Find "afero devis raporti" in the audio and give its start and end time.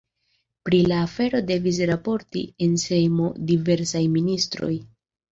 1.07-2.41